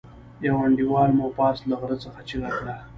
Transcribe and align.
يوه 0.45 0.61
انډيوال 0.67 1.09
مو 1.17 1.27
پاس 1.37 1.57
له 1.69 1.75
غره 1.81 1.97
څخه 2.03 2.19
چيغه 2.29 2.51
کړه. 2.57 2.75